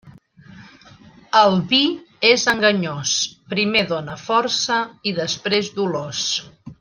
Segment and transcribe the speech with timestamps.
[1.41, 1.81] El vi
[2.31, 3.13] és enganyós:
[3.55, 4.79] primer dóna força
[5.13, 6.25] i després dolors.